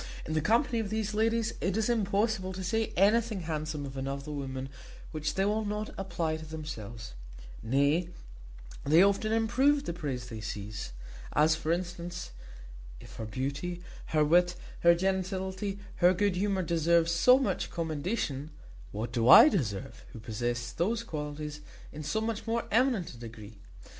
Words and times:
In 0.25 0.33
the 0.33 0.41
company 0.41 0.79
of 0.79 0.89
these 0.89 1.13
ladies 1.13 1.53
it 1.61 1.77
is 1.77 1.87
impossible 1.87 2.53
to 2.53 2.63
say 2.63 2.91
anything 2.97 3.41
handsome 3.41 3.85
of 3.85 3.95
another 3.95 4.31
woman 4.31 4.67
which 5.11 5.35
they 5.35 5.45
will 5.45 5.63
not 5.63 5.91
apply 5.95 6.37
to 6.37 6.45
themselves; 6.47 7.13
nay, 7.61 8.09
they 8.83 9.03
often 9.03 9.31
improve 9.31 9.83
the 9.83 9.93
praise 9.93 10.25
they 10.27 10.41
seize; 10.41 10.93
as, 11.33 11.53
for 11.55 11.71
instance, 11.71 12.31
if 12.99 13.17
her 13.17 13.25
beauty, 13.25 13.83
her 14.07 14.25
wit, 14.25 14.55
her 14.79 14.95
gentility, 14.95 15.77
her 15.97 16.15
good 16.15 16.35
humour 16.35 16.63
deserve 16.63 17.07
so 17.07 17.37
much 17.37 17.69
commendation, 17.69 18.49
what 18.91 19.11
do 19.13 19.29
I 19.29 19.49
deserve, 19.49 20.03
who 20.13 20.19
possess 20.19 20.71
those 20.71 21.03
qualities 21.03 21.61
in 21.91 22.01
so 22.01 22.21
much 22.21 22.47
more 22.47 22.65
eminent 22.71 23.13
a 23.13 23.17
degree? 23.17 23.59